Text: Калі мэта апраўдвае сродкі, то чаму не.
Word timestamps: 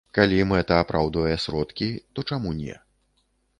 Калі 0.17 0.37
мэта 0.51 0.73
апраўдвае 0.85 1.35
сродкі, 1.45 1.91
то 2.17 2.27
чаму 2.33 2.57
не. 2.65 2.75